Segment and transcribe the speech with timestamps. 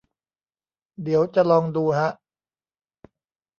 [1.03, 2.09] เดี๋ยวจะลองดูฮะ